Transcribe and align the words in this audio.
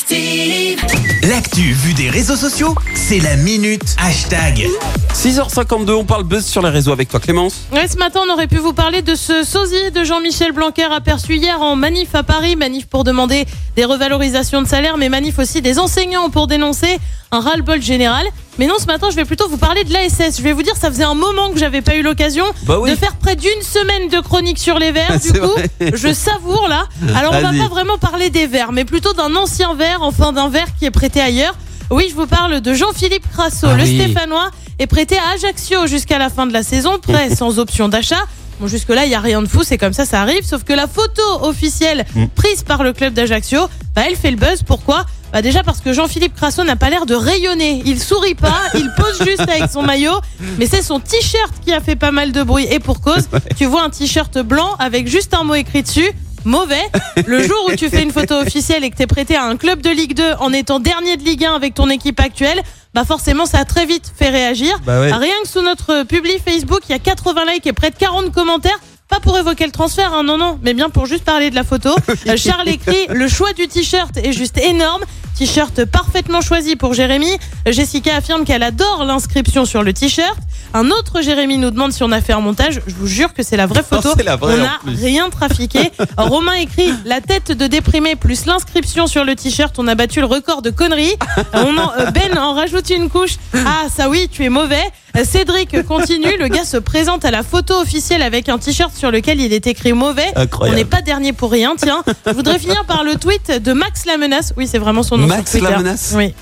Active. 0.00 0.78
L'actu 1.22 1.72
vue 1.72 1.94
des 1.94 2.10
réseaux 2.10 2.36
sociaux, 2.36 2.74
c'est 2.94 3.18
la 3.18 3.34
minute 3.36 3.96
hashtag. 3.98 4.68
6h52, 5.14 5.90
on 5.92 6.04
parle 6.04 6.24
buzz 6.24 6.44
sur 6.44 6.60
les 6.60 6.68
réseaux 6.68 6.92
avec 6.92 7.08
toi 7.08 7.18
Clémence. 7.18 7.62
Ouais, 7.72 7.88
ce 7.88 7.96
matin, 7.96 8.20
on 8.28 8.30
aurait 8.30 8.46
pu 8.46 8.58
vous 8.58 8.74
parler 8.74 9.00
de 9.00 9.14
ce 9.14 9.42
sosie 9.42 9.90
de 9.94 10.04
Jean-Michel 10.04 10.52
Blanquer 10.52 10.84
aperçu 10.94 11.36
hier 11.36 11.62
en 11.62 11.76
manif 11.76 12.14
à 12.14 12.22
Paris. 12.22 12.56
Manif 12.56 12.84
pour 12.88 13.04
demander 13.04 13.46
des 13.74 13.86
revalorisations 13.86 14.60
de 14.60 14.68
salaire, 14.68 14.98
mais 14.98 15.08
manif 15.08 15.38
aussi 15.38 15.62
des 15.62 15.78
enseignants 15.78 16.28
pour 16.28 16.46
dénoncer 16.46 16.98
un 17.32 17.40
ras-le-bol 17.40 17.80
général. 17.82 18.24
Mais 18.58 18.66
non, 18.66 18.74
ce 18.78 18.86
matin, 18.86 19.08
je 19.10 19.16
vais 19.16 19.24
plutôt 19.26 19.48
vous 19.48 19.58
parler 19.58 19.84
de 19.84 19.92
l'ASS. 19.92 20.38
Je 20.38 20.42
vais 20.42 20.52
vous 20.52 20.62
dire, 20.62 20.76
ça 20.76 20.90
faisait 20.90 21.04
un 21.04 21.12
moment 21.14 21.50
que 21.50 21.58
j'avais 21.58 21.82
pas 21.82 21.94
eu 21.96 22.02
l'occasion 22.02 22.44
Bah 22.62 22.78
oui. 22.80 22.90
de 22.90 22.96
faire 22.96 23.14
près 23.16 23.36
d'une 23.36 23.60
semaine 23.62 24.08
de 24.08 24.20
chronique 24.20 24.58
sur 24.58 24.78
les 24.78 24.92
verts. 24.92 25.18
Du 25.32 25.32
coup, 25.40 25.46
vrai. 25.48 25.68
je 25.94 26.12
savoure 26.12 26.66
là. 26.68 26.84
Alors, 27.14 27.34
on 27.34 27.40
va 27.42 27.52
pas 27.52 27.68
vraiment 27.68 27.98
parler 27.98 28.30
des 28.30 28.46
verts, 28.46 28.72
mais 28.72 28.84
plutôt 28.86 29.12
d'un 29.12 29.34
ancien 29.34 29.74
verre, 29.86 30.02
enfin 30.02 30.32
d'un 30.32 30.48
verre 30.48 30.66
qui 30.78 30.84
est 30.84 30.90
prêté 30.90 31.20
ailleurs. 31.20 31.54
Oui, 31.90 32.06
je 32.10 32.14
vous 32.16 32.26
parle 32.26 32.60
de 32.60 32.74
Jean-Philippe 32.74 33.24
Crasso, 33.32 33.68
Ah 33.70 33.76
le 33.76 33.84
oui. 33.84 34.00
Stéphanois 34.00 34.50
est 34.80 34.86
prêté 34.88 35.16
à 35.16 35.34
Ajaccio 35.34 35.86
jusqu'à 35.86 36.18
la 36.18 36.28
fin 36.30 36.46
de 36.46 36.52
la 36.52 36.62
saison, 36.64 36.98
prêt 36.98 37.34
sans 37.36 37.58
option 37.60 37.88
d'achat. 37.88 38.22
Bon, 38.58 38.66
jusque-là, 38.66 39.04
il 39.04 39.10
n'y 39.10 39.14
a 39.14 39.20
rien 39.20 39.42
de 39.42 39.46
fou, 39.46 39.60
c'est 39.62 39.78
comme 39.78 39.92
ça, 39.92 40.04
ça 40.04 40.22
arrive. 40.22 40.42
Sauf 40.44 40.64
que 40.64 40.72
la 40.72 40.86
photo 40.88 41.22
officielle 41.42 42.04
Mm. 42.14 42.26
prise 42.34 42.62
par 42.64 42.82
le 42.82 42.92
club 42.92 43.12
d'Ajaccio, 43.14 43.60
bah, 43.94 44.02
elle 44.08 44.16
fait 44.16 44.30
le 44.30 44.36
buzz. 44.36 44.62
Pourquoi? 44.66 45.04
Bah 45.32 45.42
Déjà 45.42 45.62
parce 45.62 45.80
que 45.80 45.92
Jean-Philippe 45.92 46.34
Crasso 46.34 46.64
n'a 46.64 46.76
pas 46.76 46.88
l'air 46.90 47.04
de 47.06 47.14
rayonner. 47.14 47.82
Il 47.84 48.00
sourit 48.00 48.34
pas, 48.34 48.62
il 48.74 48.90
pose 48.96 49.22
juste 49.26 49.42
avec 49.48 49.70
son 49.70 49.82
maillot. 49.82 50.18
Mais 50.58 50.66
c'est 50.66 50.82
son 50.82 50.98
t-shirt 51.00 51.52
qui 51.64 51.72
a 51.72 51.80
fait 51.80 51.96
pas 51.96 52.10
mal 52.12 52.32
de 52.32 52.42
bruit. 52.42 52.66
Et 52.70 52.80
pour 52.80 53.00
cause, 53.00 53.28
tu 53.56 53.66
vois 53.66 53.84
un 53.84 53.90
t-shirt 53.90 54.38
blanc 54.38 54.74
avec 54.80 55.06
juste 55.08 55.34
un 55.34 55.44
mot 55.44 55.54
écrit 55.54 55.82
dessus. 55.82 56.10
Mauvais. 56.46 56.88
Le 57.26 57.42
jour 57.42 57.56
où 57.68 57.74
tu 57.74 57.90
fais 57.90 58.02
une 58.02 58.12
photo 58.12 58.36
officielle 58.36 58.84
et 58.84 58.90
que 58.90 58.96
t'es 58.96 59.08
prêté 59.08 59.34
à 59.34 59.44
un 59.44 59.56
club 59.56 59.82
de 59.82 59.90
Ligue 59.90 60.14
2 60.14 60.34
en 60.38 60.52
étant 60.52 60.78
dernier 60.78 61.16
de 61.16 61.24
Ligue 61.24 61.44
1 61.44 61.54
avec 61.54 61.74
ton 61.74 61.90
équipe 61.90 62.20
actuelle, 62.20 62.62
bah 62.94 63.04
forcément 63.04 63.46
ça 63.46 63.58
a 63.58 63.64
très 63.64 63.84
vite 63.84 64.12
fait 64.16 64.30
réagir. 64.30 64.78
Bah 64.86 65.00
ouais. 65.00 65.12
Rien 65.12 65.34
que 65.42 65.48
sous 65.48 65.60
notre 65.60 66.04
publi 66.04 66.38
Facebook, 66.38 66.82
il 66.88 66.92
y 66.92 66.94
a 66.94 67.00
80 67.00 67.44
likes 67.52 67.66
et 67.66 67.72
près 67.72 67.90
de 67.90 67.96
40 67.96 68.32
commentaires. 68.32 68.78
Pas 69.08 69.20
pour 69.20 69.38
évoquer 69.38 69.66
le 69.66 69.72
transfert, 69.72 70.12
hein, 70.14 70.24
non, 70.24 70.36
non, 70.36 70.58
mais 70.62 70.74
bien 70.74 70.90
pour 70.90 71.06
juste 71.06 71.24
parler 71.24 71.50
de 71.50 71.54
la 71.54 71.64
photo. 71.64 71.90
Euh, 72.28 72.36
Charles 72.36 72.68
écrit 72.68 73.06
Le 73.10 73.28
choix 73.28 73.52
du 73.52 73.68
t-shirt 73.68 74.16
est 74.16 74.32
juste 74.32 74.58
énorme. 74.58 75.04
T-shirt 75.36 75.84
parfaitement 75.84 76.40
choisi 76.40 76.76
pour 76.76 76.94
Jérémy. 76.94 77.28
Jessica 77.66 78.16
affirme 78.16 78.44
qu'elle 78.44 78.62
adore 78.62 79.04
l'inscription 79.04 79.66
sur 79.66 79.82
le 79.82 79.92
t-shirt. 79.92 80.36
Un 80.72 80.90
autre 80.90 81.20
Jérémy 81.20 81.58
nous 81.58 81.70
demande 81.70 81.92
si 81.92 82.02
on 82.02 82.10
a 82.10 82.20
fait 82.22 82.32
un 82.32 82.40
montage. 82.40 82.80
Je 82.86 82.94
vous 82.94 83.06
jure 83.06 83.34
que 83.34 83.42
c'est 83.42 83.56
la 83.58 83.66
vraie 83.66 83.82
photo. 83.82 84.10
la 84.24 84.36
vraie, 84.36 84.54
on 84.54 84.56
n'a 84.62 84.80
rien 84.86 85.28
trafiqué. 85.28 85.92
Romain 86.16 86.54
écrit 86.54 86.90
La 87.04 87.20
tête 87.20 87.52
de 87.52 87.66
déprimé 87.66 88.16
plus 88.16 88.46
l'inscription 88.46 89.06
sur 89.06 89.24
le 89.24 89.34
t-shirt. 89.36 89.78
On 89.78 89.86
a 89.88 89.94
battu 89.94 90.20
le 90.20 90.26
record 90.26 90.62
de 90.62 90.70
conneries. 90.70 91.16
On 91.52 91.76
en- 91.76 91.92
euh, 91.98 92.10
ben 92.10 92.36
en 92.38 92.54
rajoute 92.54 92.88
une 92.90 93.10
couche. 93.10 93.36
Ah, 93.54 93.84
ça 93.94 94.08
oui, 94.08 94.28
tu 94.30 94.42
es 94.44 94.48
mauvais. 94.48 94.82
Cédric 95.24 95.82
continue. 95.86 96.36
Le 96.38 96.48
gars 96.48 96.64
se 96.64 96.76
présente 96.76 97.24
à 97.24 97.30
la 97.30 97.42
photo 97.42 97.74
officielle 97.80 98.22
avec 98.22 98.48
un 98.48 98.58
t-shirt 98.58 98.94
sur 98.96 99.10
lequel 99.10 99.40
il 99.40 99.52
est 99.52 99.66
écrit 99.66 99.92
mauvais. 99.92 100.26
Incroyable. 100.36 100.74
On 100.76 100.78
n'est 100.78 100.84
pas 100.84 101.02
dernier 101.02 101.32
pour 101.32 101.50
rien, 101.50 101.74
tiens. 101.76 102.02
Je 102.26 102.32
voudrais 102.32 102.58
finir 102.58 102.84
par 102.84 103.02
le 103.04 103.14
tweet 103.16 103.62
de 103.62 103.72
Max 103.72 104.04
la 104.04 104.16
menace. 104.18 104.52
Oui, 104.56 104.68
c'est 104.70 104.78
vraiment 104.78 105.02
son 105.02 105.16
nom. 105.18 105.26
Max 105.26 105.50
sur 105.56 105.62
la 105.64 105.78
menace 105.78 106.12
Oui. 106.16 106.34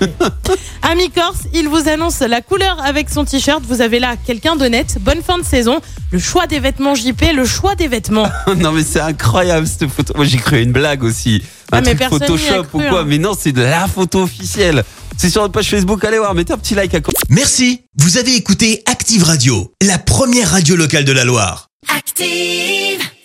Ami 0.81 1.09
Corse, 1.09 1.43
il 1.53 1.67
vous 1.67 1.87
annonce 1.89 2.19
la 2.19 2.41
couleur 2.41 2.77
avec 2.83 3.09
son 3.09 3.25
t-shirt. 3.25 3.63
Vous 3.67 3.81
avez 3.81 3.99
là 3.99 4.15
quelqu'un 4.25 4.55
de 4.55 4.65
net. 4.65 4.97
Bonne 5.01 5.21
fin 5.21 5.37
de 5.37 5.43
saison. 5.45 5.79
Le 6.11 6.19
choix 6.19 6.47
des 6.47 6.59
vêtements 6.59 6.95
JP, 6.95 7.33
le 7.35 7.45
choix 7.45 7.75
des 7.75 7.87
vêtements. 7.87 8.27
non 8.57 8.71
mais 8.71 8.83
c'est 8.83 8.99
incroyable 9.01 9.67
cette 9.67 9.89
photo. 9.89 10.13
Moi 10.15 10.25
j'ai 10.25 10.37
cru 10.37 10.61
une 10.61 10.71
blague 10.71 11.03
aussi. 11.03 11.41
Un 11.71 11.79
Ah, 11.79 11.81
mais 11.81 11.95
truc 11.95 12.09
Photoshop 12.09 12.63
cru, 12.63 12.85
ou 12.85 12.89
quoi. 12.89 13.01
hein. 13.01 13.05
Mais 13.07 13.17
non, 13.17 13.31
c'est 13.37 13.51
de 13.51 13.61
la 13.63 13.87
photo 13.87 14.21
officielle. 14.21 14.83
C'est 15.17 15.29
sur 15.29 15.41
notre 15.41 15.53
page 15.53 15.69
Facebook, 15.69 16.03
allez 16.03 16.17
voir, 16.17 16.33
mettez 16.35 16.53
un 16.53 16.57
petit 16.57 16.75
like 16.75 16.93
à. 16.93 16.99
Merci, 17.29 17.81
vous 17.97 18.17
avez 18.17 18.35
écouté 18.35 18.83
Active 18.85 19.23
Radio, 19.23 19.73
la 19.81 19.97
première 19.97 20.51
radio 20.51 20.75
locale 20.75 21.05
de 21.05 21.11
la 21.11 21.23
Loire. 21.23 21.69
Active. 21.87 23.01